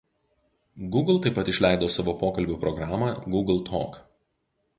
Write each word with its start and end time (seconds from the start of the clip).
Google 0.95 1.17
taip 1.25 1.35
pat 1.39 1.51
išleido 1.53 1.91
savo 1.97 2.15
pokalbių 2.25 2.57
programą 2.65 3.13
Google 3.37 3.61
Talk. 3.71 4.03